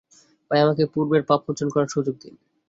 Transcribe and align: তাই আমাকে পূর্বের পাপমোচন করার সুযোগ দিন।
তাই 0.51 0.59
আমাকে 0.61 0.83
পূর্বের 0.93 1.23
পাপমোচন 1.29 1.67
করার 1.73 1.89
সুযোগ 1.89 2.15
দিন। 2.21 2.33